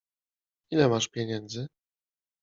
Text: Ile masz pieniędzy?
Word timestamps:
Ile 0.71 0.87
masz 0.87 1.07
pieniędzy? 1.09 1.67